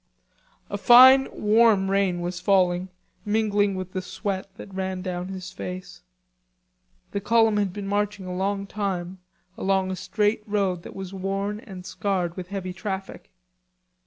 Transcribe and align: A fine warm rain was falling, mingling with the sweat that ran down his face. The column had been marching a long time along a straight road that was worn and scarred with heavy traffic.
A 0.71 0.79
fine 0.79 1.27
warm 1.31 1.91
rain 1.91 2.21
was 2.21 2.39
falling, 2.39 2.89
mingling 3.23 3.75
with 3.75 3.91
the 3.93 4.01
sweat 4.01 4.49
that 4.55 4.73
ran 4.73 5.03
down 5.03 5.27
his 5.27 5.51
face. 5.51 6.01
The 7.11 7.21
column 7.21 7.57
had 7.57 7.71
been 7.71 7.85
marching 7.85 8.25
a 8.25 8.33
long 8.35 8.65
time 8.65 9.19
along 9.59 9.91
a 9.91 9.95
straight 9.95 10.41
road 10.47 10.81
that 10.81 10.95
was 10.95 11.13
worn 11.13 11.59
and 11.59 11.85
scarred 11.85 12.35
with 12.35 12.47
heavy 12.47 12.73
traffic. 12.73 13.29